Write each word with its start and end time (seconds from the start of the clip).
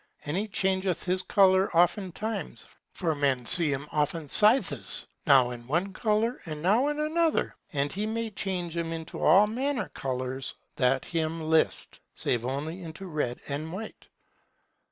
And 0.25 0.35
he 0.35 0.47
changeth 0.47 1.03
his 1.03 1.21
colour 1.21 1.69
often 1.77 2.11
time, 2.11 2.55
for 2.91 3.13
men 3.13 3.45
see 3.45 3.71
him 3.71 3.87
often 3.91 4.29
sithes, 4.29 5.05
now 5.27 5.51
in 5.51 5.67
one 5.67 5.93
colour 5.93 6.39
and 6.47 6.59
now 6.59 6.87
in 6.87 6.99
another 6.99 7.43
colour; 7.49 7.55
and 7.73 7.93
he 7.93 8.07
may 8.07 8.31
change 8.31 8.75
him 8.75 8.91
into 8.93 9.19
all 9.23 9.45
manner 9.45 9.89
colours 9.89 10.55
that 10.77 11.05
him 11.05 11.39
list, 11.39 11.99
save 12.15 12.43
only 12.47 12.81
into 12.81 13.05
red 13.05 13.41
and 13.47 13.71
white. 13.71 14.07